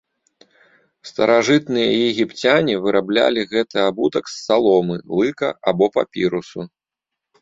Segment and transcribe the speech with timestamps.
[1.09, 6.61] Старажытныя егіпцяне выраблялі гэты абутак з саломы, лыка або папірусу.